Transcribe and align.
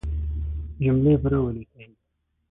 جملې 0.83 1.13
پوره 1.21 1.39
وليکئ! 1.41 1.87